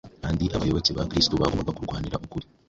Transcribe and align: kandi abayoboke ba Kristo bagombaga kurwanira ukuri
kandi 0.23 0.45
abayoboke 0.55 0.91
ba 0.97 1.07
Kristo 1.09 1.33
bagombaga 1.41 1.75
kurwanira 1.77 2.21
ukuri 2.25 2.45